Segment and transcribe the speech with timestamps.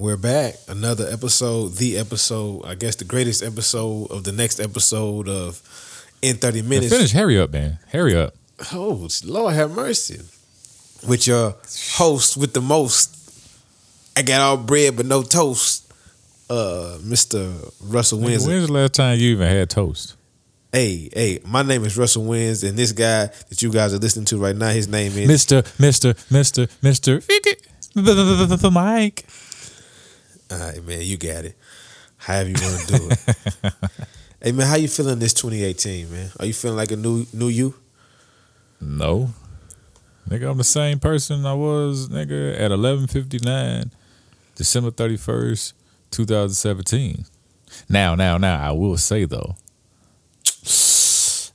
[0.00, 0.54] We're back.
[0.66, 5.60] Another episode, the episode, I guess the greatest episode of the next episode of
[6.22, 6.90] In 30 Now Minutes.
[6.90, 7.12] finish.
[7.12, 7.78] Hurry up, man.
[7.88, 8.34] Hurry up.
[8.72, 10.22] Oh, Lord have mercy.
[11.06, 11.54] With your
[11.96, 13.14] host with the most.
[14.16, 15.92] I got all bread but no toast.
[16.48, 17.70] Uh, Mr.
[17.82, 18.48] Russell Windsor.
[18.48, 20.16] When's the last time you even had toast?
[20.72, 24.24] Hey, hey, my name is Russell Wins, and this guy that you guys are listening
[24.26, 27.20] to right now, his name is Mister, Mister, Mister, Mister.
[28.70, 29.26] Mike.
[30.50, 31.56] All right, man, you got it.
[32.16, 33.72] However you want to do it.
[34.42, 36.30] hey, man, how you feeling this 2018, man?
[36.38, 37.74] Are you feeling like a new new you?
[38.80, 39.30] No.
[40.28, 43.90] Nigga, I'm the same person I was, nigga, at 11:59,
[44.54, 45.72] December 31st,
[46.10, 47.24] 2017.
[47.88, 49.56] Now, now, now, I will say though,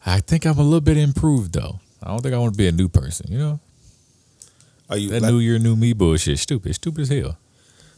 [0.05, 1.79] I think I'm a little bit improved though.
[2.01, 3.59] I don't think I want to be a new person, you know?
[4.89, 6.37] Are you That like- new year, new me bullshit.
[6.39, 6.75] Stupid.
[6.75, 7.37] Stupid as hell.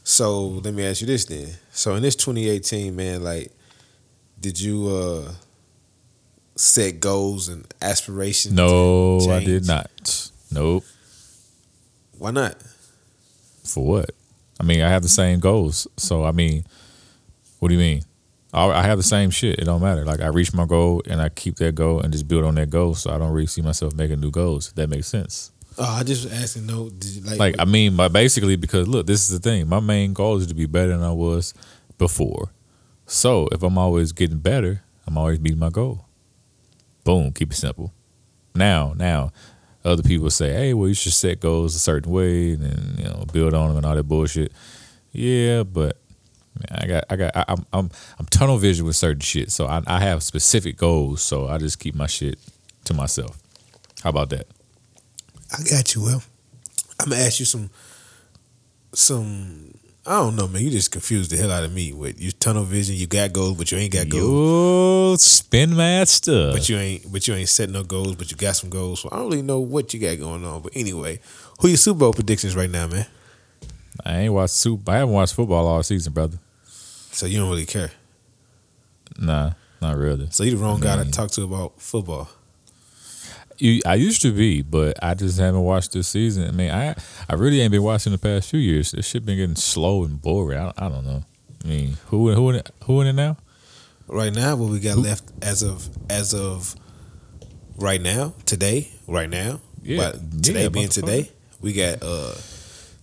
[0.08, 1.50] So let me ask you this then.
[1.74, 3.52] So in this 2018, man, like,
[4.40, 5.34] did you uh
[6.56, 8.56] set goals and aspirations?
[8.56, 10.32] No, and I did not.
[10.50, 10.86] Nope.
[12.18, 12.56] Why not?
[13.66, 14.12] For what?
[14.62, 15.90] I mean, I have the same goals.
[15.98, 16.64] So I mean,
[17.60, 18.04] what do you mean?
[18.54, 19.60] I I have the same shit.
[19.60, 20.06] It don't matter.
[20.06, 22.70] Like I reach my goal and I keep that goal and just build on that
[22.70, 22.96] goal.
[22.96, 24.72] So I don't really see myself making new goals.
[24.72, 25.52] That makes sense.
[25.80, 26.66] Oh, I just was asking.
[26.66, 27.40] No, did you like?
[27.40, 29.68] Like I mean, by basically because look, this is the thing.
[29.68, 31.54] My main goal is to be better than I was
[31.98, 32.52] before.
[33.06, 36.06] So if I'm always getting better, I'm always meeting my goal.
[37.04, 37.94] Boom, keep it simple.
[38.54, 39.32] Now, now,
[39.86, 43.26] other people say, "Hey, well, you should set goals a certain way and you know
[43.32, 44.52] build on them and all that bullshit."
[45.12, 45.98] Yeah, but
[46.60, 49.52] man, I got, I got, I, I'm, I'm, I'm tunnel vision with certain shit.
[49.52, 51.22] So I, I have specific goals.
[51.22, 52.38] So I just keep my shit
[52.86, 53.40] to myself.
[54.04, 54.48] How about that?
[55.52, 56.04] I got you.
[56.04, 56.24] Well,
[57.00, 57.70] I'm gonna ask you some,
[58.94, 59.74] some.
[60.06, 60.62] I don't know, man.
[60.62, 62.96] You just confused the hell out of me with your tunnel vision.
[62.96, 64.24] You got goals, but you ain't got goals.
[64.24, 66.52] Yo, spin master.
[66.54, 68.16] But you ain't, but you ain't set no goals.
[68.16, 69.02] But you got some goals.
[69.02, 70.62] So I don't really know what you got going on.
[70.62, 71.20] But anyway,
[71.60, 73.06] who your Super Bowl predictions right now, man?
[74.06, 74.92] I ain't watched Super.
[74.92, 76.38] I haven't watched football all season, brother.
[77.12, 77.92] So you don't really care.
[79.20, 80.28] Nah, not really.
[80.32, 82.30] So you the wrong guy to talk to about football.
[83.60, 86.48] You, I used to be, but I just haven't watched this season.
[86.48, 86.96] I mean, I
[87.30, 88.92] I really ain't been watching the past few years.
[88.92, 90.60] This shit been getting slow and boring.
[90.60, 91.24] I, I don't know.
[91.64, 93.38] I mean, who who in it, who in it now?
[94.08, 96.76] Right now, what we got left as of as of
[97.78, 102.36] right now, today, right now, Yeah, but today yeah, being today, we got uh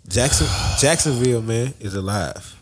[0.09, 0.47] Jackson
[0.81, 2.61] Jacksonville man is alive.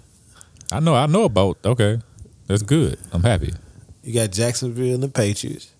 [0.70, 0.94] I know.
[0.94, 1.58] I know about.
[1.64, 2.00] Okay,
[2.46, 2.98] that's good.
[3.12, 3.52] I'm happy.
[4.02, 5.70] You got Jacksonville and the Patriots,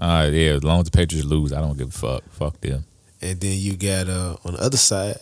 [0.00, 2.22] Uh, yeah, as long as the Patriots lose, I don't give a fuck.
[2.30, 2.84] Fuck them.
[3.20, 5.18] and then you got uh on the other side,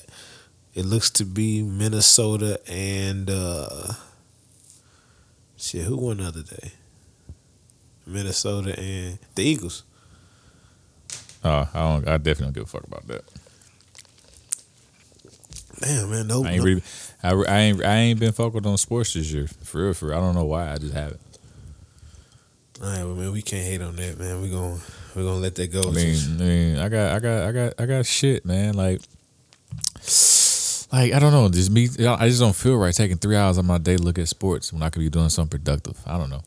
[0.74, 3.94] it looks to be Minnesota and uh
[5.56, 5.82] shit.
[5.84, 6.72] Who won the other day?
[8.06, 9.82] Minnesota and the Eagles.
[11.42, 12.08] Uh, I don't.
[12.08, 13.24] I definitely don't give a fuck about that.
[15.80, 16.82] Damn man, no, I ain't no- really.
[17.22, 17.84] I, I ain't.
[17.84, 19.46] I ain't been focused on sports this year.
[19.48, 19.94] For real.
[19.94, 20.18] For real.
[20.18, 20.72] I don't know why.
[20.72, 21.20] I just haven't.
[22.80, 24.40] All right, well, man, we can't hate on that, man.
[24.40, 24.80] We going
[25.16, 25.88] we're gonna let that go.
[25.88, 28.74] I mean, I mean, I got, I got, I got, I got shit, man.
[28.74, 29.00] Like,
[30.92, 31.48] like I don't know.
[31.48, 31.88] Just me.
[32.06, 34.72] I just don't feel right taking three hours of my day to look at sports
[34.72, 35.96] when I could be doing something productive.
[36.06, 36.42] I don't know.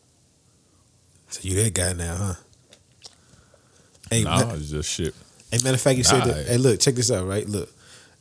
[1.29, 2.33] so you that guy now, huh?
[4.09, 5.13] Hey, Nah, ma- it's just shit.
[5.51, 6.47] hey, matter of fact, you said Nah, that.
[6.47, 7.47] Hey, look, check this out, right?
[7.47, 7.69] Look,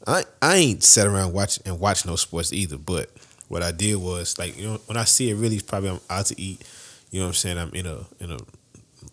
[0.06, 2.76] I I ain't sat around watch and watch no sports either.
[2.76, 3.08] But
[3.48, 6.00] what I did was like, you know, when I see it, really, it's probably I'm
[6.10, 6.60] out to eat.
[7.10, 7.58] You know what I'm saying?
[7.58, 8.38] I'm in a in a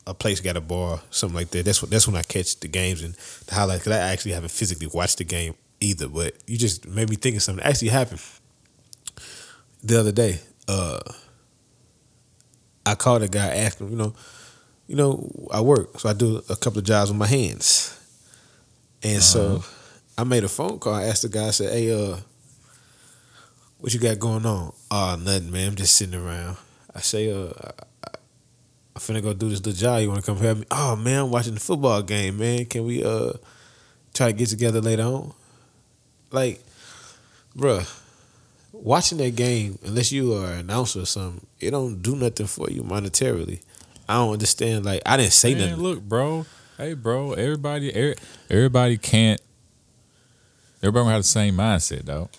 [0.05, 1.65] a place got a bar, something like that.
[1.65, 3.13] That's what that's when I catch the games and
[3.45, 3.83] the highlights.
[3.83, 6.07] Cause I actually haven't physically watched the game either.
[6.07, 8.21] But you just made me think of something that actually happened
[9.83, 10.39] the other day.
[10.67, 10.99] Uh,
[12.85, 14.13] I called a guy, asked him, you know,
[14.87, 17.99] you know, I work, so I do a couple of jobs with my hands,
[19.03, 19.63] and so
[20.17, 20.93] I made a phone call.
[20.93, 22.17] I asked the guy, I said, "Hey, uh,
[23.79, 25.69] what you got going on?" Oh, nothing, man.
[25.69, 26.55] I'm just sitting around.
[26.97, 27.51] I say, uh,
[28.03, 28.09] I,
[28.95, 30.01] I'm finna go do this little job.
[30.01, 30.65] You want to come help me?
[30.71, 32.65] Oh man, I'm watching the football game, man.
[32.65, 33.33] Can we uh
[34.13, 35.33] try to get together later on?
[36.31, 36.61] Like,
[37.55, 37.87] bruh,
[38.73, 42.69] watching that game, unless you are an announcer or something, it don't do nothing for
[42.71, 43.61] you monetarily.
[44.09, 44.83] I don't understand.
[44.85, 45.83] Like, I didn't say Man, nothing.
[45.83, 46.45] look, bro.
[46.77, 47.33] Hey, bro.
[47.33, 48.15] Everybody, every,
[48.49, 49.39] everybody can't.
[50.81, 52.29] Everybody have the same mindset, though.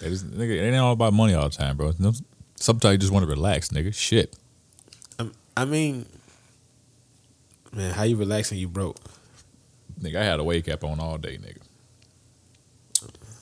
[0.00, 1.92] It ain't all about money all the time, bro.
[2.60, 3.94] Sometimes you just want to relax, nigga.
[3.94, 4.36] Shit.
[5.18, 6.06] I'm- I mean,
[7.72, 8.58] man, how you relaxing?
[8.58, 8.96] You broke.
[10.00, 11.58] Nigga, I had a wake cap on all day, nigga.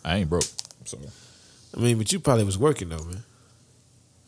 [0.04, 0.44] I ain't broke,
[0.84, 0.98] so
[1.76, 3.22] I mean, but you probably was working though, man.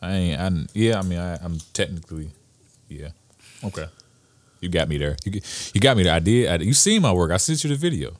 [0.01, 0.39] I ain't.
[0.41, 2.31] I, yeah, I mean, I, I'm technically,
[2.89, 3.09] yeah.
[3.63, 3.85] Okay,
[4.59, 5.15] you got me there.
[5.25, 5.39] You
[5.73, 6.13] you got me there.
[6.13, 6.49] I did.
[6.61, 7.31] I, you seen my work?
[7.31, 8.11] I sent you the video.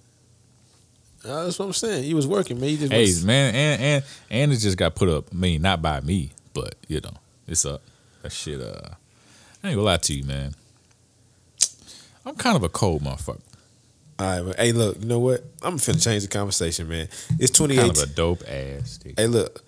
[1.25, 2.05] Uh, that's what I'm saying.
[2.05, 2.69] You was working, man.
[2.69, 5.27] You just Hey man, and and and it just got put up.
[5.31, 7.13] I mean, not by me, but you know,
[7.47, 7.81] it's up.
[8.23, 8.59] That shit.
[8.61, 8.89] Uh,
[9.63, 10.55] I ain't gonna lie to you, man.
[12.25, 13.41] I'm kind of a cold motherfucker.
[14.19, 14.55] All right, man.
[14.57, 14.99] Hey, look.
[14.99, 15.43] You know what?
[15.61, 17.07] I'm finna change the conversation, man.
[17.39, 17.89] It's Kind 2018.
[17.89, 18.99] of a dope ass.
[19.03, 19.19] Nigga.
[19.19, 19.63] Hey, look,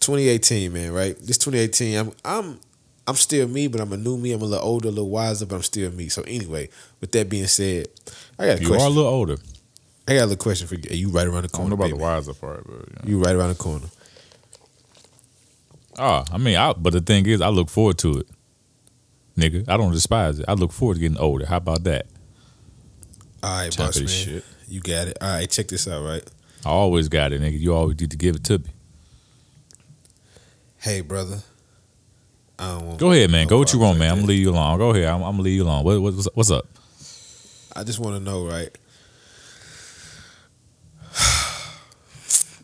[0.00, 0.92] 2018, man.
[0.92, 1.16] Right?
[1.18, 1.96] This 2018.
[1.96, 2.60] I'm I'm
[3.06, 4.32] I'm still me, but I'm a new me.
[4.32, 6.08] I'm a little older, a little wiser, but I'm still me.
[6.08, 6.68] So anyway,
[7.00, 7.88] with that being said,
[8.38, 8.94] I got a You are a question.
[8.96, 9.36] little older.
[10.08, 10.82] I got a little question for you.
[10.88, 11.98] Hey, You right around the I don't corner, know about baby.
[11.98, 13.18] the wiser part, but you know.
[13.18, 13.86] You right around the corner.
[16.00, 18.26] Ah, I mean, I, but the thing is, I look forward to it,
[19.36, 19.68] nigga.
[19.68, 20.46] I don't despise it.
[20.48, 21.44] I look forward to getting older.
[21.44, 22.06] How about that?
[23.42, 24.08] All right, Time boss man.
[24.08, 24.44] shit.
[24.66, 25.18] You got it.
[25.20, 26.02] All right, check this out.
[26.02, 26.24] Right.
[26.64, 27.58] I always got it, nigga.
[27.60, 28.64] You always need to give it to me.
[30.78, 31.40] Hey, brother.
[32.58, 32.96] I don't.
[32.98, 33.46] Go ahead, man.
[33.46, 34.08] Go what you want, man.
[34.08, 34.78] like I'm gonna leave you alone.
[34.78, 35.04] Go ahead.
[35.04, 35.84] I'm, I'm gonna leave you alone.
[35.84, 36.66] What, what, what's, what's up?
[37.76, 38.76] I just want to know, right?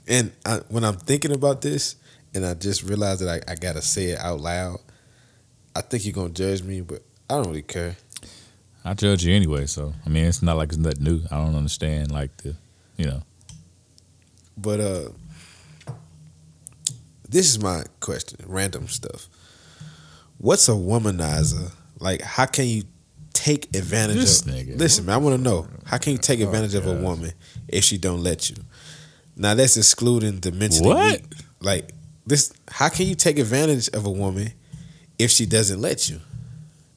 [0.08, 1.96] And I, when I'm thinking about this,
[2.36, 4.78] and I just realized that I, I gotta say it out loud,
[5.74, 7.96] I think you're gonna judge me, but I don't really care.
[8.84, 11.20] I judge you anyway, so I mean, it's not like it's nothing new.
[11.30, 12.54] I don't understand like the,
[12.96, 13.22] you know.
[14.56, 15.08] But uh,
[17.28, 18.38] this is my question.
[18.46, 19.28] Random stuff.
[20.38, 21.72] What's a womanizer?
[21.98, 22.84] Like, how can you
[23.32, 24.48] take advantage This of?
[24.52, 24.78] nigga.
[24.78, 27.32] Listen, man, I want to know how can you take advantage of a woman
[27.68, 28.56] if she don't let you?
[29.36, 31.20] Now that's excluding the mentally What?
[31.20, 31.24] weak.
[31.60, 31.90] Like
[32.26, 34.52] this, how can you take advantage of a woman
[35.18, 36.20] if she doesn't let you?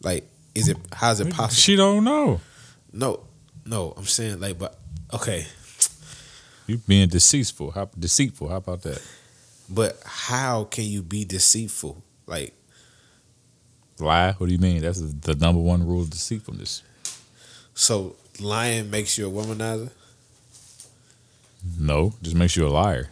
[0.02, 1.54] Like, is it how is it possible?
[1.56, 2.42] She don't know.
[2.92, 3.22] No,
[3.66, 4.80] no, I'm saying like, but
[5.14, 5.46] okay,
[6.68, 7.72] You being deceitful.
[7.72, 8.50] How deceitful?
[8.50, 9.02] How about that?
[9.72, 12.02] but how can you be deceitful?
[12.26, 12.54] Like,
[14.00, 14.32] Lie?
[14.34, 14.82] What do you mean?
[14.82, 16.82] That's the number one rule of deceitfulness.
[17.76, 19.92] so lying makes you a womanizer?
[21.78, 23.10] No, just makes you a liar.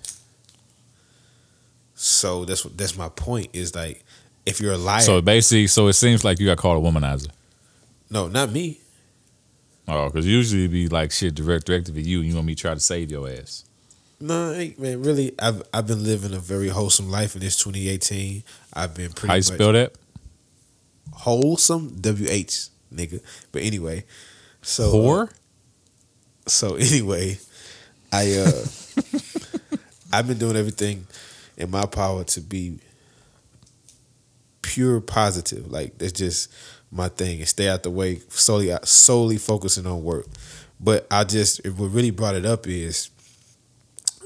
[1.99, 3.49] So that's that's my point.
[3.53, 4.03] Is like,
[4.45, 7.29] if you're a liar, So basically, so it seems like you got called a womanizer.
[8.09, 8.79] no, not me.
[9.87, 12.53] Oh, because usually it'd be like shit direct directed at you, and you want me
[12.55, 13.65] to try to save your ass.
[14.19, 18.43] No, man, really, I've I've been living a very wholesome life in this 2018.
[18.73, 19.93] I've been pretty How you spell that?
[21.13, 23.21] wholesome, W H, nigga.
[23.51, 24.05] But anyway,
[24.61, 25.27] so uh,
[26.45, 27.39] so anyway,
[28.11, 28.65] I uh
[30.13, 31.07] I've been doing everything
[31.57, 32.79] in my power to be
[34.61, 35.71] pure positive.
[35.71, 36.53] Like that's just
[36.91, 40.27] my thing and stay out the way solely solely focusing on work.
[40.79, 43.09] But I just what really brought it up is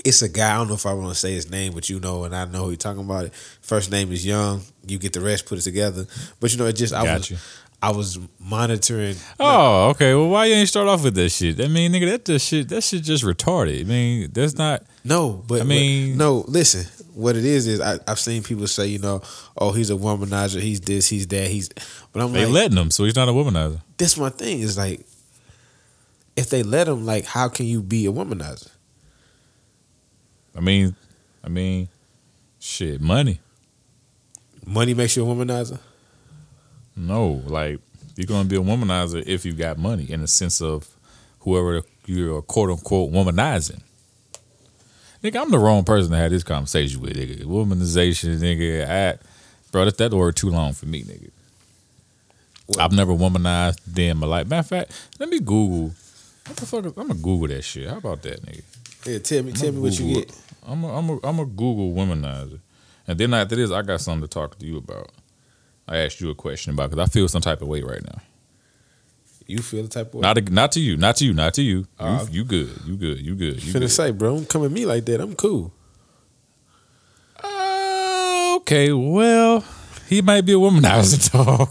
[0.04, 0.54] it's a guy.
[0.54, 2.46] I don't know if I want to say his name, but you know, and I
[2.46, 3.26] know who you're talking about.
[3.26, 3.34] It.
[3.62, 4.62] First name is Young.
[4.86, 6.06] You get the rest, put it together.
[6.40, 7.38] But you know, it just I Got was you.
[7.84, 9.16] I was monitoring.
[9.40, 10.14] Oh, okay.
[10.14, 11.60] Well, why you ain't start off with that shit?
[11.60, 13.82] I mean, nigga, that just shit, that shit just retarded.
[13.82, 14.84] I mean, that's not.
[15.04, 16.46] No, but I mean- but- no.
[16.48, 16.86] Listen,
[17.16, 19.22] what it is is I, I've seen people say, you know,
[19.58, 21.70] oh, he's a womanizer, he's this, he's that, he's.
[22.14, 23.82] But I'm They like, letting him, so he's not a womanizer.
[23.98, 24.60] that's my thing.
[24.60, 25.02] Is like,
[26.36, 28.70] if they let him, like, how can you be a womanizer?
[30.56, 30.96] I mean,
[31.44, 31.88] I mean,
[32.60, 33.40] shit, money.
[34.68, 35.80] Money makes you a womanizer.
[36.96, 37.80] No, like
[38.16, 40.88] you're gonna be a womanizer if you got money, in the sense of
[41.40, 43.82] whoever you're quote unquote womanizing.
[45.24, 47.44] Nigga, I'm the wrong person to have this conversation with, nigga.
[47.44, 48.90] Womanization, nigga.
[48.90, 49.18] I,
[49.72, 51.30] bro, that, that word too long for me, nigga.
[52.66, 52.80] What?
[52.80, 54.48] I've never womanized in my life.
[54.48, 55.94] Matter of fact, let me Google.
[56.48, 56.86] What the fuck?
[56.86, 57.88] Is, I'm gonna Google that shit.
[57.90, 58.64] How about that, nigga?
[59.06, 60.36] Yeah, tell me, tell me what you get.
[60.66, 62.60] I'm a, I'm a, I'm a Google womanizer,
[63.08, 65.12] and then after this, I got something to talk to you about.
[65.92, 68.22] I asked you a question about because I feel some type of way right now.
[69.46, 70.22] You feel the type of way.
[70.22, 71.86] Not not to you, not to you, not to you.
[72.00, 73.62] Uh, you, you good, you good, you good.
[73.62, 73.92] You finna good.
[73.92, 75.20] say, bro, don't come at me like that.
[75.20, 75.74] I'm cool.
[77.44, 79.66] Uh, okay, well,
[80.08, 81.70] he might be a womanizer, dog.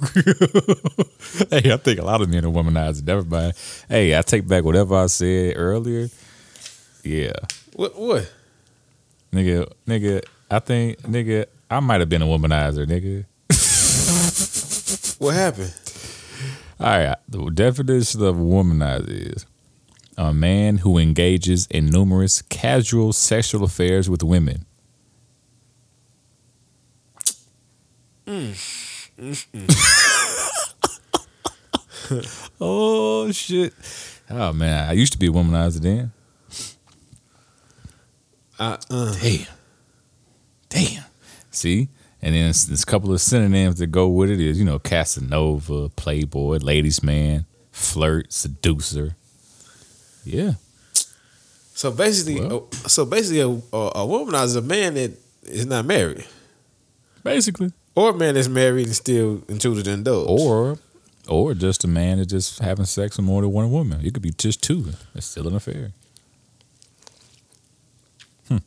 [1.51, 3.03] hey, I think a lot of men are womanizers.
[3.07, 3.55] Never mind.
[3.89, 6.09] Hey, I take back whatever I said earlier.
[7.03, 7.33] Yeah,
[7.75, 7.99] What?
[7.99, 8.31] What?
[9.33, 10.23] nigga, nigga.
[10.51, 13.25] I think, nigga, I might have been a womanizer, nigga.
[15.21, 15.75] What happened?
[16.81, 17.17] All right.
[17.29, 19.45] The definition of a womanizer is
[20.17, 24.65] a man who engages in numerous casual sexual affairs with women.
[32.59, 33.75] oh shit!
[34.31, 36.13] Oh man, I used to be a womanizer then.
[38.59, 39.15] I, uh,
[40.71, 41.05] Damn.
[41.51, 41.91] See?
[42.23, 45.89] And then there's, a couple of synonyms that go with it is, you know, Casanova,
[45.91, 49.17] Playboy, Ladies Man, Flirt, Seducer.
[50.25, 50.53] Yeah.
[51.75, 52.69] So basically, Well.
[52.71, 55.13] uh, so basically, a, a, womanizer is a man that
[55.45, 56.27] is not married,
[57.25, 57.73] Basically.
[57.95, 60.29] or a man that's married and still intruded in those.
[60.29, 60.79] Or
[61.27, 64.05] or just a man that's just having sex with more than one woman.
[64.05, 64.93] It could be just two.
[65.15, 65.93] It's still an affair.
[68.49, 68.59] Hmm.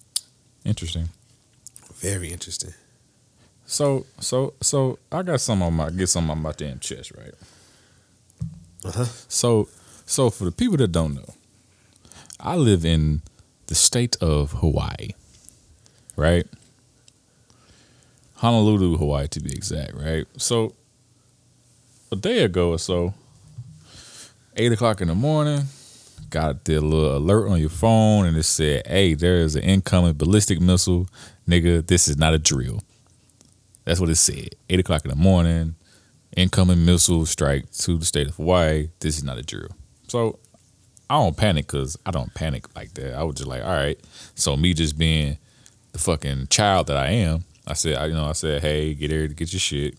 [0.65, 1.09] Interesting.
[1.95, 2.73] very interesting.
[3.65, 7.33] So so so I got some on my get some on my damn chest, right?
[8.85, 9.05] Uh-huh.
[9.27, 9.69] So
[10.05, 11.33] so for the people that don't know,
[12.39, 13.21] I live in
[13.67, 15.11] the state of Hawaii,
[16.15, 16.45] right?
[18.35, 20.25] Honolulu, Hawaii to be exact, right?
[20.37, 20.73] So
[22.11, 23.13] a day ago or so,
[24.57, 25.63] eight o'clock in the morning,
[26.29, 30.13] got the little alert on your phone and it said, Hey, there is an incoming
[30.13, 31.07] ballistic missile.
[31.47, 32.81] Nigga, this is not a drill.
[33.85, 34.55] That's what it said.
[34.69, 35.75] Eight o'clock in the morning,
[36.35, 38.89] incoming missile strike to the state of Hawaii.
[38.99, 39.69] This is not a drill.
[40.07, 40.39] So
[41.09, 43.15] I don't panic because I don't panic like that.
[43.15, 43.99] I was just like, all right.
[44.35, 45.37] So me just being
[45.91, 49.11] the fucking child that I am, I said, I, you know, I said, hey, get
[49.11, 49.95] here to get your shit.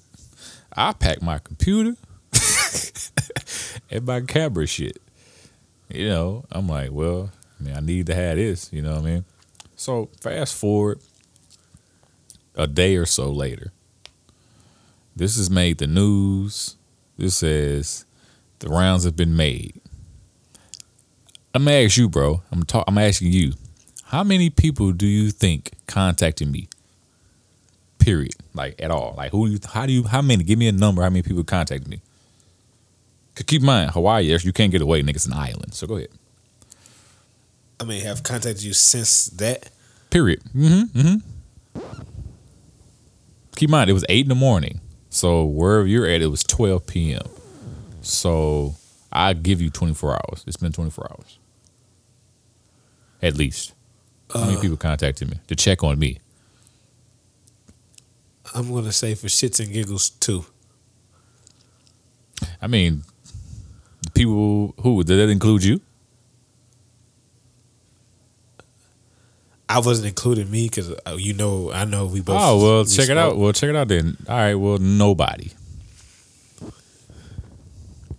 [0.77, 1.95] I packed my computer
[3.91, 5.01] and my camera shit.
[5.89, 8.73] You know, I'm like, well, I mean, I need to have this.
[8.73, 9.25] You know what I mean?
[9.77, 11.01] So fast forward
[12.57, 13.73] a day or so later.
[15.17, 16.77] This has made the news.
[17.17, 18.05] This says
[18.59, 19.81] the rounds have been made.
[21.55, 22.43] I'm gonna ask you, bro.
[22.51, 23.53] I'm talk, I'm asking you.
[24.07, 26.69] How many people do you think contacted me?
[27.99, 28.35] Period.
[28.55, 29.15] Like at all.
[29.17, 29.47] Like who?
[29.47, 30.05] You, how do you?
[30.05, 30.43] How many?
[30.43, 31.03] Give me a number.
[31.03, 32.01] How many people contacted me?
[33.43, 34.25] keep in mind, Hawaii.
[34.25, 35.17] Yes, you can't get away, nigga.
[35.17, 35.75] It's an island.
[35.75, 36.09] So go ahead.
[37.81, 39.71] I mean, have contacted you since that.
[40.11, 40.41] Period.
[40.55, 40.99] Mm-hmm.
[40.99, 41.81] Mm-hmm.
[43.57, 44.81] Keep in mind, it was eight in the morning.
[45.15, 47.23] So wherever you're at, it was twelve p.m.
[48.03, 48.75] So
[49.13, 50.43] I give you twenty four hours.
[50.45, 51.39] It's been twenty four hours,
[53.23, 53.75] at least.
[54.33, 56.19] How many uh, people contacted me to check on me?
[58.57, 60.47] I'm gonna say for shits and giggles too.
[62.61, 63.05] I mean,
[64.03, 65.81] the people who did that include you?
[69.69, 72.39] I wasn't including me because uh, you know I know we both.
[72.41, 73.37] Oh well, we check it out.
[73.37, 74.17] Well, check it out then.
[74.29, 74.55] All right.
[74.55, 75.53] Well, nobody.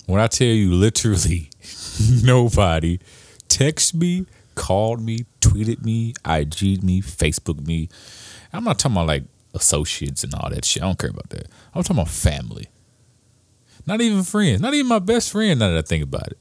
[0.08, 1.50] When I tell you, literally,
[2.24, 3.00] nobody
[3.48, 7.90] text me, called me, tweeted me, IG'd me, Facebook me.
[8.54, 9.24] I'm not talking about like
[9.54, 10.84] associates and all that shit.
[10.84, 11.48] I don't care about that.
[11.74, 12.68] I'm talking about family.
[13.88, 14.62] Not even friends.
[14.62, 15.60] Not even my best friend.
[15.60, 16.38] Now that I think about it.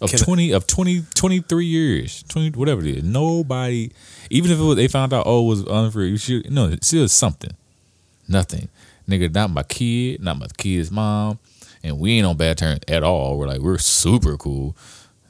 [0.00, 3.02] Of Can I- 20 of 20 23 years 20 whatever it is.
[3.04, 3.90] Nobody
[4.30, 6.86] even if it was, they found out oh it was unfair you should no it's
[6.88, 7.52] still something.
[8.28, 8.68] Nothing.
[9.08, 11.38] Nigga not my kid not my kid's mom
[11.82, 13.38] and we ain't on bad terms at all.
[13.38, 14.76] We're like we're super cool.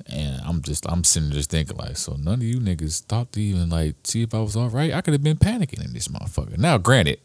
[0.06, 3.30] And i'm just i'm sitting there just thinking like so none of you niggas thought
[3.32, 4.92] to even like see if i was all right?
[4.92, 6.58] I could have been panicking in this motherfucker.
[6.58, 7.20] Now granted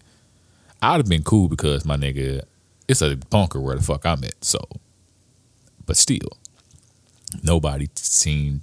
[0.83, 2.43] i'd have been cool because my nigga
[2.87, 4.59] it's a bunker where the fuck i'm at so
[5.87, 6.37] but still
[7.43, 8.61] nobody seen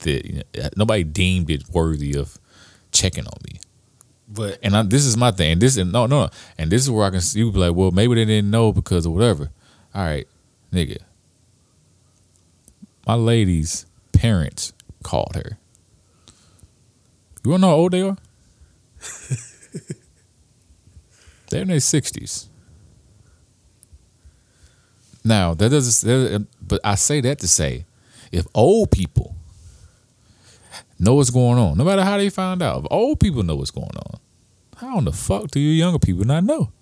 [0.00, 2.38] that you know, uh, nobody deemed it worthy of
[2.92, 3.60] checking on me.
[4.28, 5.52] But And I, this is my thing.
[5.52, 6.30] And this and no, no, no.
[6.58, 8.72] And this is where I can see you be like, well, maybe they didn't know
[8.72, 9.50] because of whatever.
[9.94, 10.28] All right,
[10.72, 10.98] nigga.
[13.06, 15.58] My lady's parents called her.
[17.44, 18.18] You wanna know how old they are?
[21.50, 22.50] They're in their sixties.
[25.24, 26.48] Now that doesn't.
[26.60, 27.86] But I say that to say,
[28.32, 29.34] if old people
[30.98, 33.70] know what's going on, no matter how they find out, if old people know what's
[33.70, 34.20] going on,
[34.76, 36.72] how in the fuck do you younger people not know?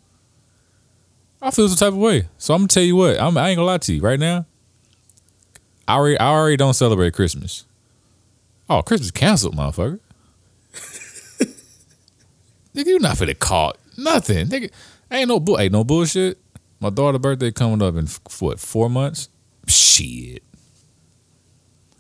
[1.41, 2.29] I feel some type of way.
[2.39, 3.21] So I'm gonna tell you what.
[3.21, 4.47] I'm, I ain't gonna lie to you right now.
[5.87, 7.65] I already, I already don't celebrate Christmas.
[8.69, 10.01] Oh, Christmas canceled, motherfucker.
[12.75, 14.49] Nigga, you not finna call nothing.
[14.49, 14.71] Nigga,
[15.11, 16.39] ain't no bull, ain't no bullshit.
[16.81, 19.29] My daughter's birthday coming up in f- what four months?
[19.69, 20.43] Shit,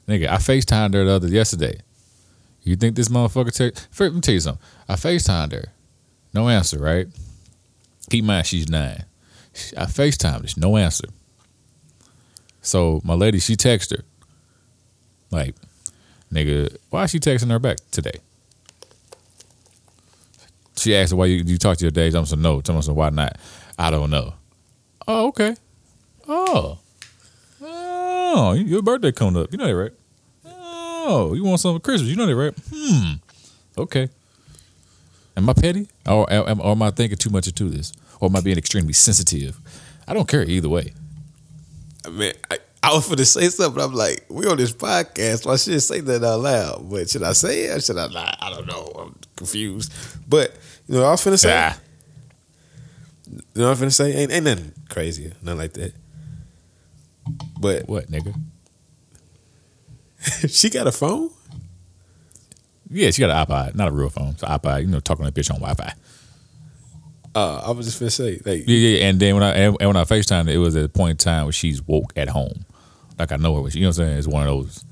[0.08, 1.80] nigga, I Facetimed her the other yesterday.
[2.62, 3.54] You think this motherfucker?
[3.54, 4.64] Take, let me tell you something.
[4.88, 5.72] I Facetimed her,
[6.34, 6.78] no answer.
[6.78, 7.06] Right?
[8.10, 9.04] Keep in mind she's nine.
[9.76, 11.08] I Facetimed her, no answer.
[12.60, 14.04] So my lady, she texted her,
[15.30, 15.54] like,
[16.32, 18.20] nigga, why is she texting her back today?
[20.76, 22.14] She asked her why you, you talk to your dad.
[22.14, 22.60] I'm saying no.
[22.60, 23.38] Tell me why not.
[23.78, 24.34] I don't know.
[25.08, 25.56] Oh, okay.
[26.28, 26.78] Oh.
[28.38, 29.50] Oh, your birthday coming up.
[29.50, 29.92] You know that, right?
[30.44, 32.10] Oh, you want something for Christmas.
[32.10, 32.54] You know that, right?
[32.70, 33.12] Hmm.
[33.78, 34.10] Okay.
[35.38, 38.36] Am I petty, or am, or am I thinking too much into this, or am
[38.36, 39.58] I being extremely sensitive?
[40.06, 40.92] I don't care either way.
[42.04, 43.82] I mean, I, I was going to say something.
[43.82, 45.44] I'm like, we on this podcast.
[45.44, 46.90] So I shouldn't say that out loud.
[46.90, 48.36] But should I say it or should I not?
[48.40, 48.92] I don't know.
[48.98, 49.92] I'm confused.
[50.28, 50.54] But,
[50.86, 51.56] you know what I was finna say?
[51.56, 51.78] Ah.
[53.30, 54.12] You know what I'm finna say?
[54.14, 55.32] Ain't, ain't nothing crazy.
[55.42, 55.94] Nothing like that.
[57.58, 58.34] But What, nigga?
[60.48, 61.30] she got a phone?
[62.88, 64.28] Yeah, she got an iPod, not a real phone.
[64.28, 65.92] It's an iPod, you know, talking to that bitch on Wi-Fi.
[67.34, 69.06] Uh, I was just gonna say, like, Yeah, yeah.
[69.08, 71.16] And then when I and and when I Facetime, it was at a point in
[71.18, 72.64] time where she's woke at home.
[73.18, 73.68] Like I know her.
[73.68, 74.18] You know what I'm saying?
[74.18, 74.84] It's one of those.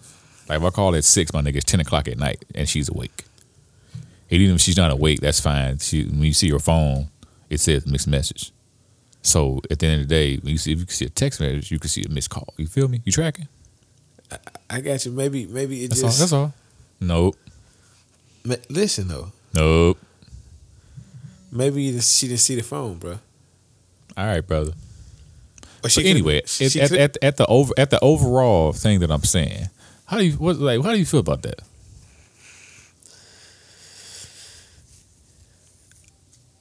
[0.48, 2.90] Like if I call at six, my nigga, it's ten o'clock at night, and she's
[2.90, 3.24] awake.
[4.30, 5.78] And even if she's not awake, that's fine.
[5.78, 7.08] She when you see her phone,
[7.48, 8.52] it says mixed message.
[9.24, 11.10] So at the end of the day, when you see if you can see a
[11.10, 12.52] text message, you can see a missed call.
[12.58, 13.00] You feel me?
[13.04, 13.48] You tracking?
[14.68, 15.12] I got you.
[15.12, 16.08] Maybe, maybe it That's all.
[16.10, 16.18] just.
[16.20, 16.52] That's all.
[17.00, 17.36] Nope.
[18.44, 19.98] Ma- listen though, Nope.
[21.50, 23.18] maybe she didn't see the phone, bro.
[24.16, 24.72] All right, brother.
[24.72, 29.10] Or But anyway, she, at, at, at, at the over at the overall thing that
[29.10, 29.68] I'm saying,
[30.06, 31.60] how do you what like how do you feel about that?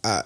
[0.03, 0.22] I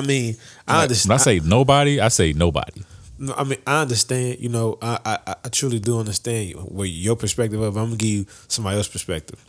[0.00, 1.08] mean, I understand.
[1.10, 2.82] When I say nobody, I say nobody.
[3.18, 4.38] No, I mean, I understand.
[4.40, 7.76] You know, I, I I truly do understand you, where your perspective of.
[7.76, 9.44] I'm gonna give you somebody else's perspective.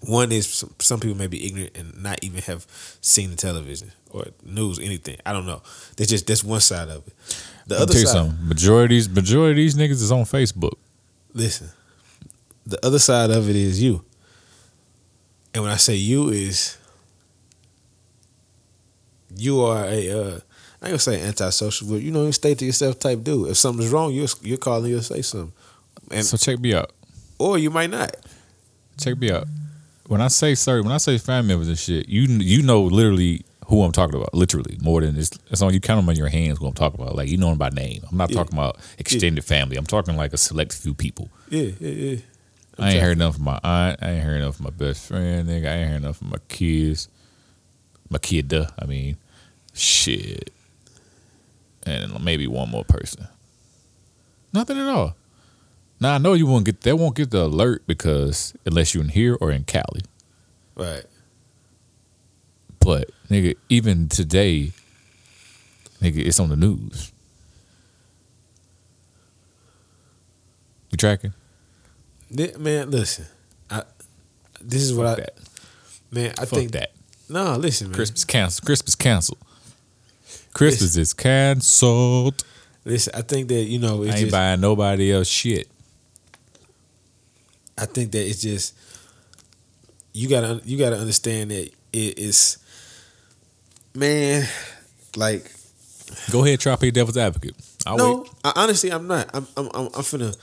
[0.00, 2.66] One is some, some people may be ignorant and not even have
[3.02, 5.18] seen the television or news, anything.
[5.26, 5.60] I don't know.
[5.96, 7.12] That's just that's one side of it.
[7.66, 8.88] The I'll other tell you side, something.
[8.88, 10.74] These majority of these niggas is on Facebook.
[11.34, 11.68] listen.
[12.66, 14.04] The other side of it is you.
[15.52, 16.78] And when I say you is
[19.36, 20.40] you are a uh
[20.82, 23.48] I ain't gonna say antisocial, but you know, you stay to yourself type dude.
[23.50, 25.52] If something's wrong, you're you're calling, you'll say something.
[26.10, 26.90] And so check me out.
[27.38, 28.16] or you might not.
[28.98, 29.46] Check me out.
[30.06, 33.44] When I say sorry, when I say family members and shit, you you know literally
[33.66, 34.34] who I'm talking about.
[34.34, 36.58] Literally more than it's, it's on you count them on your hands.
[36.58, 37.14] Who I'm talking about.
[37.14, 38.02] Like you know them by name.
[38.10, 38.36] I'm not Yeah.
[38.38, 39.76] talking about extended family.
[39.76, 41.28] I'm talking like a select few people.
[41.50, 42.16] Yeah, yeah, yeah.
[42.78, 43.98] I'm I ain't heard enough from my aunt.
[44.02, 45.48] I ain't heard enough from my best friend.
[45.48, 47.08] Nigga, I ain't heard enough from my kids.
[48.10, 49.16] My kid, I mean,
[49.72, 50.52] shit,
[51.86, 53.28] and maybe one more person.
[54.52, 55.14] Nothing at all.
[56.00, 56.80] Now I know you won't get.
[56.80, 60.02] They won't get the alert because unless you're in here or in Cali.
[60.74, 61.04] Right.
[62.80, 64.72] But nigga, even today,
[66.00, 67.12] nigga, it's on the news.
[70.90, 71.34] You tracking?
[72.58, 73.26] Man, listen.
[73.70, 73.84] I
[74.60, 75.34] this is what Fuck I that.
[76.10, 76.92] man, I Fuck think that.
[77.30, 77.94] No, listen, man.
[77.94, 78.66] Christmas canceled.
[78.66, 79.38] Christmas canceled.
[80.52, 82.44] Christmas is canceled.
[82.84, 85.68] Listen, I think that, you know, I ain't just, buying nobody else shit.
[87.78, 88.76] I think that it's just
[90.12, 92.58] you gotta you gotta understand that it is
[93.94, 94.46] man,
[95.16, 95.50] like
[96.30, 97.54] Go ahead, try to play devil's advocate.
[97.86, 98.26] I'll no.
[98.44, 99.30] I, honestly, I'm not.
[99.32, 100.36] I'm, I'm, I'm, I'm finna.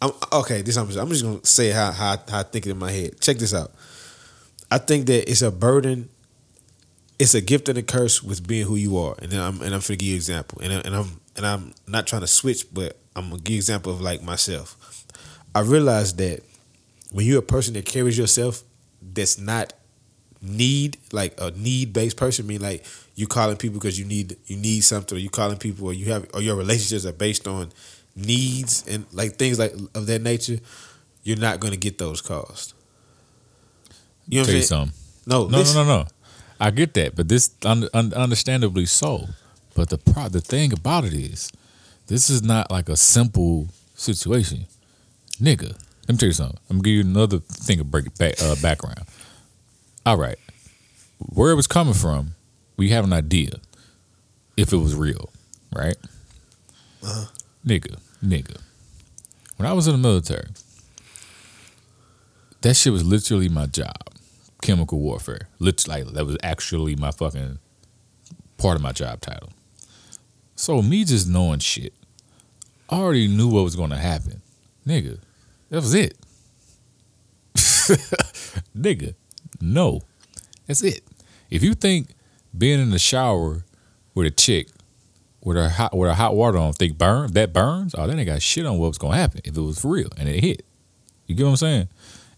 [0.00, 0.62] I'm okay.
[0.62, 2.90] This I'm just, I'm just gonna say how how how I think it in my
[2.90, 3.20] head.
[3.20, 3.72] Check this out.
[4.74, 6.08] I think that it's a burden.
[7.16, 9.80] It's a gift and a curse with being who you are, and I'm and I'm
[9.80, 12.66] finna give you an example, and I- and I'm and I'm not trying to switch,
[12.74, 14.76] but I'm gonna give example of like myself.
[15.54, 16.42] I realized that
[17.12, 18.64] when you're a person that carries yourself,
[19.00, 19.74] that's not
[20.42, 22.44] need like a need based person.
[22.46, 22.84] I mean like
[23.14, 26.06] you calling people because you need you need something, or you calling people, or you
[26.06, 27.70] have or your relationships are based on
[28.16, 30.58] needs and like things like of that nature.
[31.22, 32.74] You're not gonna get those calls.
[34.28, 34.96] You know Tell you something.
[35.26, 35.76] No, No, listen.
[35.76, 36.08] no, no, no.
[36.60, 39.28] I get that, but this un, un, understandably so.
[39.74, 41.50] But the pro, the thing about it is,
[42.06, 44.66] this is not like a simple situation,
[45.40, 45.76] nigga.
[46.06, 46.58] Let me tell you something.
[46.70, 49.00] I'm gonna give you another thing of break back, uh, background.
[50.06, 50.38] All right,
[51.18, 52.34] where it was coming from,
[52.76, 53.54] we have an idea
[54.56, 55.30] if it was real,
[55.74, 55.96] right?
[57.02, 57.26] Uh-huh.
[57.66, 58.58] Nigga, nigga.
[59.56, 60.48] When I was in the military,
[62.60, 63.96] that shit was literally my job
[64.64, 65.48] chemical warfare.
[65.60, 67.58] Like, that was actually my fucking
[68.56, 69.50] part of my job title.
[70.56, 71.92] So me just knowing shit,
[72.88, 74.40] I already knew what was going to happen,
[74.86, 75.20] nigga.
[75.68, 76.16] That was it,
[78.76, 79.14] nigga.
[79.60, 80.00] No,
[80.66, 81.02] that's it.
[81.50, 82.08] If you think
[82.56, 83.64] being in the shower
[84.14, 84.68] with a chick
[85.42, 88.26] with her hot with her hot water on think burn that burns, oh, that ain't
[88.26, 90.64] got shit on what was gonna happen if it was for real and it hit.
[91.26, 91.88] You get what I'm saying?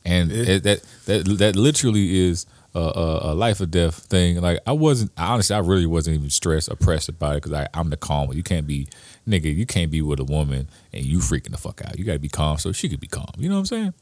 [0.06, 4.40] And it, that that that literally is a, a, a life or death thing.
[4.40, 7.90] Like I wasn't honestly, I really wasn't even stressed or pressed about it because I'm
[7.90, 8.36] the calm one.
[8.36, 8.88] You can't be
[9.28, 9.54] nigga.
[9.54, 11.98] You can't be with a woman and you freaking the fuck out.
[11.98, 13.32] You got to be calm so she could be calm.
[13.36, 13.94] You know what I'm saying?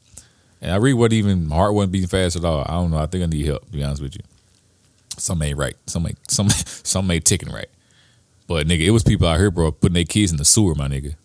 [0.61, 2.61] And I really wasn't even my heart wasn't beating fast at all.
[2.61, 2.97] I don't know.
[2.97, 3.65] I think I need help.
[3.65, 4.21] To be honest with you,
[5.17, 5.75] some ain't right.
[5.87, 7.69] Some ain't some some ain't ticking right.
[8.47, 10.87] But nigga, it was people out here, bro, putting their kids in the sewer, my
[10.87, 11.15] nigga.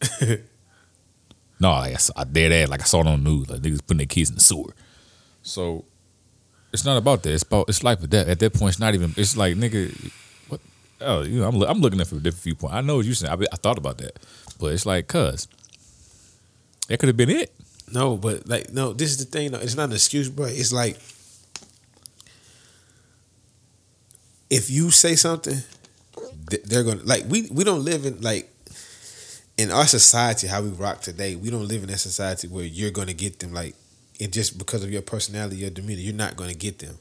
[1.60, 3.80] no, like I, I dead ass, like I saw it on the news, like niggas
[3.86, 4.74] putting their kids in the sewer.
[5.42, 5.84] So
[6.72, 7.32] it's not about that.
[7.32, 8.28] It's about it's life or death.
[8.28, 9.14] At that point, it's not even.
[9.16, 10.12] It's like nigga,
[10.48, 10.60] what?
[11.00, 12.74] Oh, you know, I'm I'm looking at from a different viewpoint.
[12.74, 13.32] I know what you saying.
[13.32, 14.18] I, I thought about that,
[14.58, 15.48] but it's like, cuz
[16.88, 17.52] that could have been it.
[17.92, 19.52] No, but like no, this is the thing.
[19.52, 19.58] though.
[19.58, 20.46] It's not an excuse, bro.
[20.46, 20.98] It's like
[24.50, 25.58] if you say something,
[26.64, 28.50] they're gonna like we we don't live in like
[29.56, 31.36] in our society how we rock today.
[31.36, 33.74] We don't live in that society where you're gonna get them like
[34.18, 36.00] it just because of your personality, your demeanor.
[36.00, 36.98] You're not gonna get them.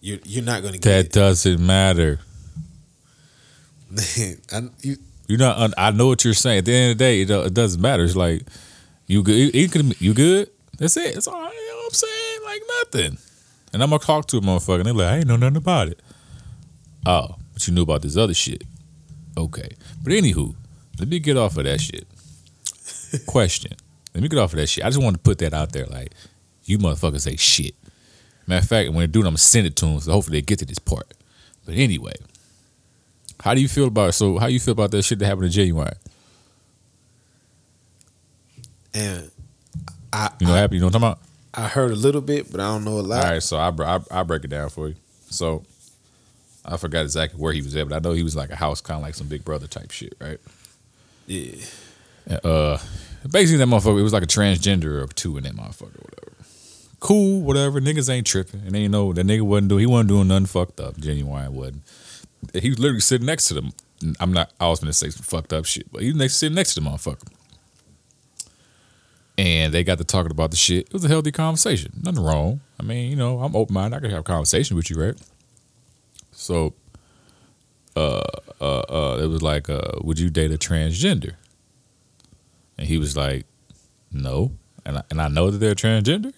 [0.00, 0.82] You're you're not gonna get.
[0.82, 2.20] That get doesn't matter.
[4.52, 4.96] I, you,
[5.28, 5.58] You're not.
[5.58, 6.58] Un- I know what you're saying.
[6.58, 8.04] At the end of the day, it, it doesn't matter.
[8.04, 8.42] It's like
[9.06, 9.54] you good.
[9.54, 10.00] It, it.
[10.00, 10.50] You good?
[10.78, 11.16] That's it.
[11.16, 11.52] It's all right.
[11.52, 12.40] You know what I'm saying?
[12.44, 13.18] Like nothing.
[13.72, 14.76] And I'm gonna talk to a motherfucker.
[14.76, 16.00] And they're like, I ain't know nothing about it.
[17.06, 18.62] Oh, but you knew about this other shit.
[19.36, 19.76] Okay.
[20.02, 20.54] But anywho,
[21.02, 22.06] let me get off of that shit.
[23.26, 23.72] Question.
[24.14, 24.84] Let me get off of that shit.
[24.84, 25.86] I just wanted to put that out there.
[25.86, 26.12] Like,
[26.64, 27.74] you motherfuckers say shit.
[28.46, 29.98] Matter of fact, when they do it, I'm gonna send it to them.
[29.98, 31.12] So hopefully they get to this part.
[31.66, 32.14] But anyway,
[33.40, 34.12] how do you feel about it?
[34.12, 35.96] So how do you feel about that shit that happened to Ginuwine?
[38.94, 39.30] and
[40.12, 40.74] I You know, what happened.
[40.74, 43.02] You know what I'm talking I heard a little bit, but I don't know a
[43.02, 43.24] lot.
[43.24, 44.94] All right, so I I I break it down for you.
[45.30, 45.64] So
[46.64, 48.80] I forgot exactly where he was at, but I know he was like a house,
[48.80, 50.38] kind of like some Big Brother type shit, right?
[51.26, 51.64] Yeah.
[52.44, 52.78] Uh,
[53.30, 56.32] basically that motherfucker, it was like a transgender or two in that motherfucker, whatever.
[57.00, 57.80] Cool, whatever.
[57.80, 59.80] Niggas ain't tripping, and they know that nigga wasn't doing.
[59.80, 60.96] He wasn't doing nothing fucked up.
[60.96, 61.82] Ginuwine wasn't.
[62.54, 63.72] He was literally sitting next to them.
[64.20, 64.52] I'm not.
[64.60, 66.80] I was gonna say some fucked up shit, but he was next, sitting next to
[66.80, 67.26] the motherfucker.
[69.38, 70.86] And they got to talking about the shit.
[70.86, 71.92] It was a healthy conversation.
[72.02, 72.60] Nothing wrong.
[72.78, 73.96] I mean, you know, I'm open minded.
[73.96, 75.14] I can have a conversation with you, right?
[76.32, 76.74] So,
[77.96, 78.22] uh,
[78.60, 81.34] uh, uh, it was like, uh, would you date a transgender?
[82.78, 83.46] And he was like,
[84.10, 84.52] no.
[84.84, 86.32] And I, and I know that they're transgender.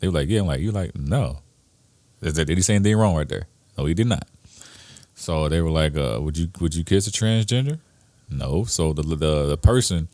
[0.00, 0.40] They were like, yeah.
[0.40, 1.40] I'm like, you like, no.
[2.20, 3.46] Is that, did he say anything wrong right there?
[3.76, 4.26] No, he did not.
[5.14, 7.80] So they were like, uh, would you would you kiss a transgender?
[8.30, 8.64] No.
[8.64, 10.08] So the the, the person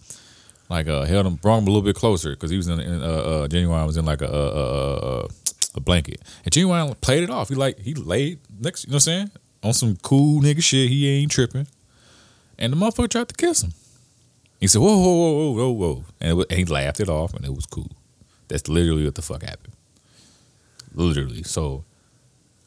[0.70, 3.02] like uh, held him, brought him a little bit closer because he was in, in
[3.02, 5.28] uh, uh, Ginuwine was in like a a, a, a
[5.76, 7.48] a blanket, and Ginuwine played it off.
[7.50, 9.30] He like he laid next, you know what I'm saying,
[9.64, 10.90] on some cool nigga shit.
[10.90, 11.66] He ain't tripping,
[12.58, 13.72] and the motherfucker tried to kiss him.
[14.60, 17.08] He said, "Whoa, whoa, whoa, whoa, whoa, whoa," and, it was, and he laughed it
[17.08, 17.90] off, and it was cool.
[18.48, 19.74] That's literally what the fuck happened.
[20.94, 21.42] Literally.
[21.42, 21.84] So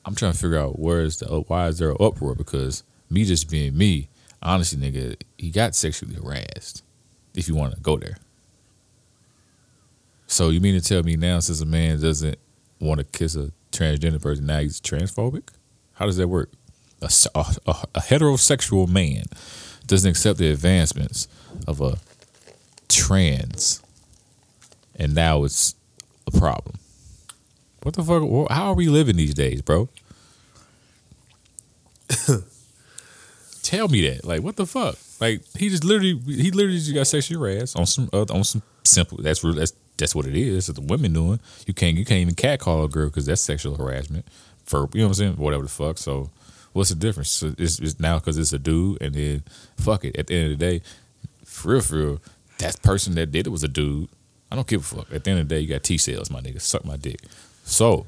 [0.03, 2.35] I'm trying to figure out where is the uh, why is there an uproar?
[2.35, 4.09] Because me just being me,
[4.41, 6.83] honestly, nigga, he got sexually harassed.
[7.35, 8.17] If you want to go there.
[10.25, 12.37] So you mean to tell me now, since a man doesn't
[12.79, 15.49] want to kiss a transgender person, now he's transphobic?
[15.93, 16.51] How does that work?
[17.01, 19.25] A, a- a- heterosexual man
[19.85, 21.27] doesn't accept the advancements
[21.67, 21.97] of a
[22.89, 23.81] trans,
[24.95, 25.75] and now it's
[26.25, 26.75] a problem.
[27.83, 28.23] What the fuck?
[28.51, 29.89] How are we living these days, bro?
[33.63, 34.25] Tell me that.
[34.25, 34.97] Like, what the fuck?
[35.19, 38.61] Like, he just literally, he literally just got sexually harassed on some, uh, on some
[38.83, 39.17] simple.
[39.21, 39.53] That's real.
[39.55, 40.67] That's that's what it is.
[40.67, 41.39] That's what the women doing.
[41.65, 44.25] You can't, you can't even catcall a girl because that's sexual harassment.
[44.63, 45.33] For you know what I'm saying?
[45.37, 45.97] Whatever the fuck.
[45.97, 46.29] So,
[46.77, 47.29] what's the difference?
[47.31, 49.43] So it's, it's now because it's a dude, and then
[49.77, 50.15] fuck it.
[50.17, 50.81] At the end of the day,
[51.43, 52.21] for real, for real,
[52.59, 54.09] that person that did it was a dude.
[54.51, 55.11] I don't give a fuck.
[55.11, 56.61] At the end of the day, you got T cells, my nigga.
[56.61, 57.19] Suck my dick.
[57.63, 58.05] So,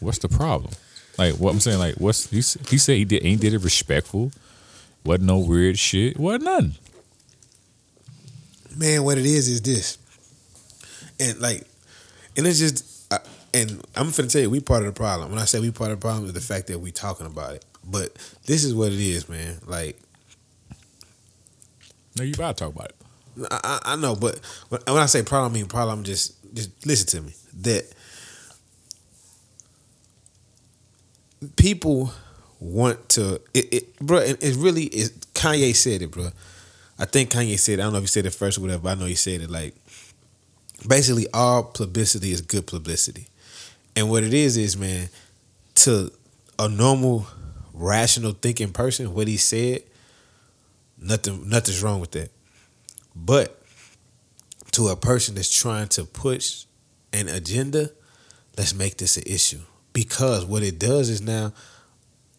[0.00, 0.72] what's the problem?
[1.18, 4.32] Like what I'm saying, like what's he, he said he did he did it respectful.
[5.04, 6.18] Wasn't no weird shit.
[6.18, 6.74] Wasn't nothing.
[8.76, 9.98] man, what it is is this,
[11.20, 11.64] and like,
[12.36, 12.95] and it's just,
[13.56, 15.30] and I'm finna tell you, we part of the problem.
[15.30, 17.54] When I say we part of the problem, is the fact that we talking about
[17.54, 17.64] it.
[17.84, 18.14] But
[18.46, 19.58] this is what it is, man.
[19.66, 19.98] Like,
[22.18, 22.96] No, you gotta talk about it.
[23.50, 26.04] I, I know, but when, when I say problem, I mean problem.
[26.04, 27.34] Just, just listen to me.
[27.62, 27.84] That
[31.56, 32.12] people
[32.60, 34.18] want to, it, it bro.
[34.18, 35.10] It, it really is.
[35.34, 36.30] Kanye said it, bro.
[36.98, 37.78] I think Kanye said.
[37.78, 37.82] It.
[37.82, 38.82] I don't know if he said it first or whatever.
[38.84, 39.50] But I know he said it.
[39.50, 39.74] Like,
[40.88, 43.28] basically, all publicity is good publicity,
[43.96, 45.08] and what it is is, man,
[45.76, 46.12] to
[46.58, 47.26] a normal,
[47.72, 49.82] rational thinking person, what he said,
[50.98, 52.30] nothing, nothing's wrong with that.
[53.14, 53.60] But
[54.72, 56.66] to a person that's trying to push
[57.12, 57.90] an agenda,
[58.58, 59.60] let's make this an issue.
[59.94, 61.54] Because what it does is now,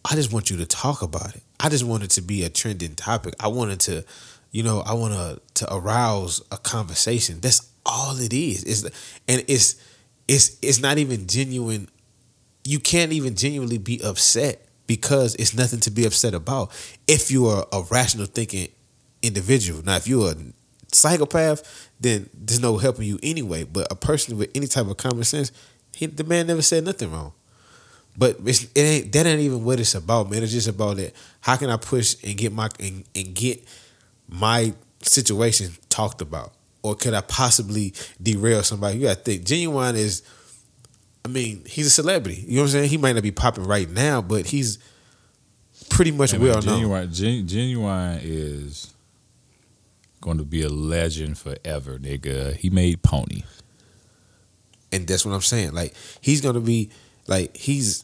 [0.10, 1.42] I just want you to talk about it.
[1.60, 3.34] I just want it to be a trending topic.
[3.40, 4.06] I wanted to,
[4.52, 7.40] you know, I want to to arouse a conversation.
[7.42, 8.64] That's all it is.
[8.64, 8.84] It's
[9.28, 9.76] and it's
[10.28, 11.90] it's it's not even genuine.
[12.64, 16.72] You can't even genuinely be upset because it's nothing to be upset about
[17.08, 18.70] if you are a rational thinking
[19.22, 19.84] individual.
[19.84, 20.36] Now, if you're a
[20.92, 23.64] psychopath, then there's no helping you anyway.
[23.64, 25.52] But a person with any type of common sense,
[25.96, 27.34] he, the man never said nothing wrong.
[28.18, 30.42] But it ain't that ain't even what it's about, man.
[30.42, 31.14] It's just about that.
[31.42, 33.64] How can I push and get my and, and get
[34.28, 36.54] my situation talked about,
[36.88, 38.98] or could I possibly derail somebody?
[38.98, 39.44] You got to think.
[39.44, 40.24] Ginuwine is,
[41.26, 42.44] I mean, he's a celebrity.
[42.48, 42.90] You know what I'm saying?
[42.90, 44.80] He might not be popping right now, but he's
[45.90, 47.12] pretty much Hey, well man, known.
[47.12, 48.94] Gen, Ginuwine is
[50.22, 52.56] going to be a legend forever, nigga.
[52.56, 53.44] He made Pony.
[54.92, 55.74] and that's what I'm saying.
[55.74, 56.90] Like he's gonna be
[57.28, 58.04] like he's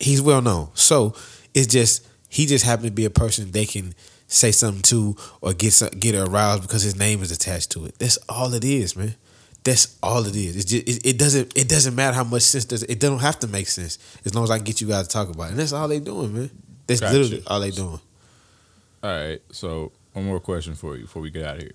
[0.00, 0.70] he's well known.
[0.74, 1.14] So
[1.54, 3.94] it's just he just happened to be a person they can
[4.34, 7.98] say something to or get some, get aroused because his name is attached to it.
[7.98, 9.14] That's all it is, man.
[9.62, 10.56] That's all it is.
[10.56, 13.38] It's just, it, it doesn't it doesn't matter how much sense does it don't have
[13.40, 15.50] to make sense as long as I can get you guys to talk about it.
[15.52, 16.50] And that's all they doing, man.
[16.86, 17.16] That's Gotcha.
[17.16, 18.00] literally all they doing.
[19.02, 19.40] All right.
[19.52, 21.72] So one more question for you before we get out of here.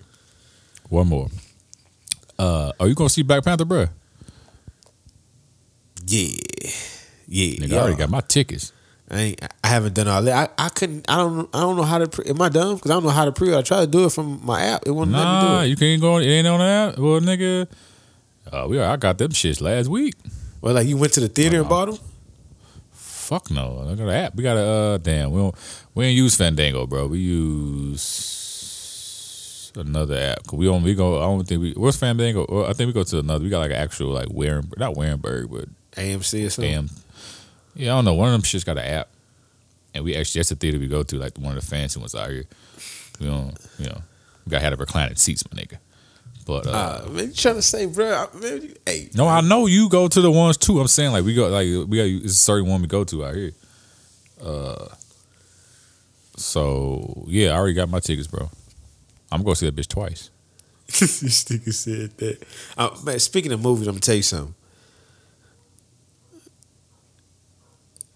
[0.88, 1.28] One more.
[2.38, 3.90] Uh, are you gonna see Black Panther, bruh?
[6.06, 6.38] Yeah,
[7.28, 7.54] yeah.
[7.56, 7.76] Nigga, yeah.
[7.76, 8.72] I already got my tickets.
[9.10, 10.52] I ain't, I haven't done all that.
[10.58, 11.04] I, I couldn't.
[11.10, 11.48] I don't.
[11.54, 12.06] I don't know how to.
[12.08, 12.76] Pre- am I dumb?
[12.76, 13.54] Because I don't know how to pre.
[13.56, 14.82] I tried to do it from my app.
[14.86, 15.66] It wouldn't let me do it.
[15.68, 16.18] you can't go.
[16.18, 17.66] It ain't on app Well, nigga,
[18.52, 20.14] uh, we I got them shits last week.
[20.60, 21.70] Well, like you went to the theater and no.
[21.70, 21.98] bought them.
[22.92, 23.86] Fuck no.
[23.88, 24.34] I got an app.
[24.36, 25.30] We got a uh, damn.
[25.32, 25.54] We don't.
[25.94, 27.06] We ain't use Fandango, bro.
[27.08, 27.18] We
[28.40, 30.46] use another app.
[30.46, 30.82] 'Cause We don't.
[30.82, 31.18] We go.
[31.18, 31.72] I don't think we.
[31.72, 32.46] Where's Fandango?
[32.48, 33.42] Well, I think we go to another.
[33.42, 36.70] We got like an actual like Warren, not Warrenburg, but AMC or something.
[36.72, 36.90] damn.
[37.74, 38.14] Yeah, I don't know.
[38.14, 39.08] One of them shits got an app,
[39.94, 42.14] and we actually that's the theater we go to, like one of the fancy ones
[42.14, 42.44] out here.
[43.20, 44.02] We don't, you know,
[44.46, 45.78] we got had a reclining seats, my nigga.
[46.46, 48.26] But uh, Uh, man, you trying to say, bro?
[48.40, 50.80] Man, you, hey, no, I know you go to the ones too.
[50.80, 53.24] I'm saying like we go like we got it's a certain one we go to
[53.24, 53.52] out here.
[54.42, 54.86] Uh,
[56.36, 58.50] so yeah, I already got my tickets, bro.
[59.30, 60.30] I'm gonna see that bitch twice.
[60.86, 62.42] this nigga said that.
[62.76, 64.54] Uh, man, speaking of movies, I'm gonna tell you something.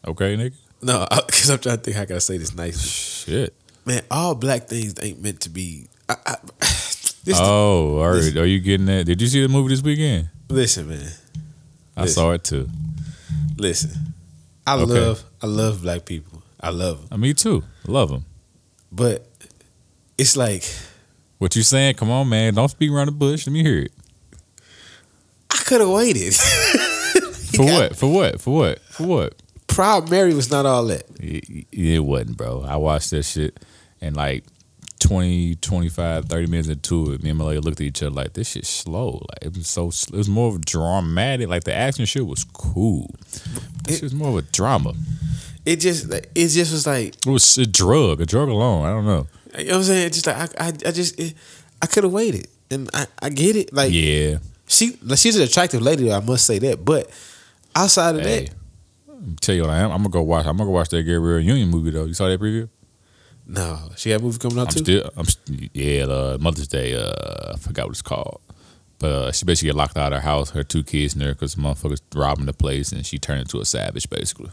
[0.06, 0.54] Okay, nigga.
[0.82, 2.88] No, because I'm trying to think how can I say this nicely.
[2.88, 3.54] Shit.
[3.86, 5.88] Man, all black things ain't meant to be.
[6.08, 6.36] I, I,
[7.24, 8.14] this oh, all right.
[8.16, 9.04] this- Are you getting that?
[9.06, 10.28] Did you see the movie this weekend?
[10.50, 11.08] listen, man.
[11.96, 12.14] I Listen.
[12.14, 12.68] saw it too.
[13.56, 13.90] Listen,
[14.66, 14.84] I Okay.
[14.92, 16.42] love, I love black people.
[16.60, 17.62] I love them, Uh, me too.
[17.86, 18.24] Love them.
[18.90, 19.26] but
[20.18, 20.64] it's like
[21.38, 21.94] What you saying?
[21.96, 22.54] Come on, man.
[22.54, 23.46] Don't speak around the bush.
[23.46, 23.92] Let me hear it.
[25.50, 26.34] I could have waited.
[27.54, 27.96] For what?
[27.96, 28.40] For what?
[28.40, 28.80] For what?
[28.90, 29.42] For what?
[29.74, 31.04] Proud Mary was not all that.
[31.20, 32.62] It, it wasn't, bro.
[32.62, 33.58] I watched that shit
[34.00, 34.44] and like
[35.00, 38.32] 20, 25, 30 minutes into it, me and my lady looked at each other like,
[38.34, 39.24] this shit's slow.
[39.28, 41.48] Like, it was so, it was more of dramatic.
[41.48, 43.14] Like, the action shit was cool.
[43.84, 44.94] This was more of a drama.
[45.66, 48.86] It just, it just was like, It was a drug, a drug alone.
[48.86, 49.26] I don't know.
[49.58, 50.10] you know what I'm saying?
[50.12, 51.34] Just like I, I, I just, it,
[51.82, 53.72] I could have waited, and I, I get it.
[53.74, 54.38] Like Yeah.
[54.68, 56.10] she, she's an attractive lady.
[56.12, 56.84] I must say that.
[56.84, 57.10] But
[57.74, 58.54] outside of Hey, that,
[59.40, 59.90] tell you what I am.
[59.90, 60.46] I'm gonna go watch.
[60.46, 62.04] I'm gonna go watch that Gabrielle Union movie though.
[62.04, 62.68] You saw that preview?
[63.46, 64.84] no, she got a movie coming out I'm too.
[64.84, 65.10] still.
[65.16, 66.04] I'm st- yeah.
[66.04, 66.94] Uh, Mother's Day.
[66.94, 68.40] Uh, I forgot what it's called.
[68.98, 70.50] But uh, she basically get locked out of her house.
[70.50, 73.64] Her two kids in there because motherfuckers robbing the place, and she turned into a
[73.64, 74.50] savage basically.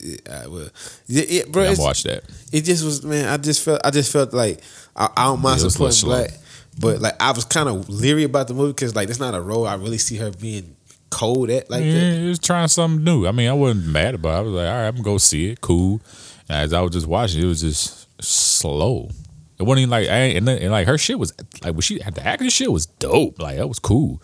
[0.00, 0.68] Yeah, well,
[1.06, 1.62] yeah, yeah, bro.
[1.62, 2.24] And I'm it's- watch that.
[2.52, 3.28] it just was man.
[3.28, 4.60] I just felt I just felt like
[4.96, 6.38] I, I don't mind Yeah, it was a little supporting slow.
[6.38, 6.40] black,
[6.80, 9.40] but like I was kind of leery about the movie because like that's not a
[9.40, 10.74] role I really see her being
[11.12, 12.20] cold at like yeah, that.
[12.22, 13.26] it was trying something new.
[13.26, 14.34] I mean, I wasn't mad about.
[14.34, 14.38] it.
[14.38, 15.60] I was like, all right, I'm gonna go see it.
[15.60, 16.00] Cool.
[16.48, 19.10] And as I was just watching, it was just slow.
[19.58, 21.82] It wasn't even like I ain't, and, then- and like her shit was like when
[21.82, 23.38] she had the acting shit was dope.
[23.40, 24.20] Like that was cool.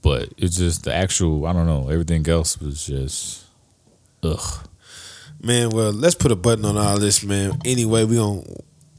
[0.00, 1.46] But it's just the actual.
[1.46, 1.88] I don't know.
[1.88, 3.44] Everything else was just
[4.24, 4.66] ugh.
[5.40, 7.60] Man, well, let's put a button on all this, man.
[7.64, 8.44] Anyway, we gon'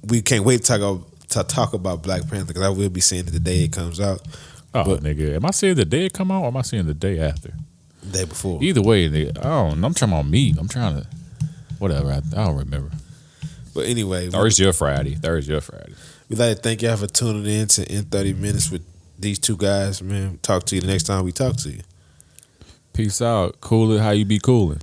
[0.04, 3.02] we can't wait to talk about to talk about Black Panther because I will be
[3.02, 4.22] seeing it the day it comes out,
[4.76, 6.86] Oh, But- nigga, am I seeing the day it come out or am I seeing
[6.86, 7.54] the day after?
[8.02, 8.62] the day before.
[8.62, 9.80] Either way, nigga, I don't.
[9.80, 9.88] know.
[9.88, 10.54] I'm talking about me.
[10.60, 11.08] I'm trying to,
[11.80, 12.12] whatever.
[12.12, 12.92] I, I don't remember.
[13.74, 15.16] But anyway, Thursday or Friday.
[15.16, 15.94] Thursday or Friday.
[16.30, 18.84] we'd like to thank y'all for tuning in to in thirty minutes with
[19.18, 20.02] these two guys.
[20.04, 21.80] Man, talk to you the next time we talk to you.
[22.94, 23.62] Peace out.
[23.62, 24.80] Cool it how you be cooling.